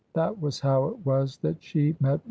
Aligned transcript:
That 0.13 0.39
was 0.41 0.59
how 0.61 0.85
it 0.87 1.05
was 1.05 1.37
that 1.43 1.61
she 1.61 1.91
met 1.99 1.99
Mr. 1.99 2.01
Waring." 2.03 2.19